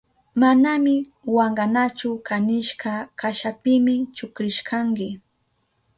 [0.41, 0.95] Manami
[1.35, 5.07] wankanachu kanishka kashapimi chukrishkanki.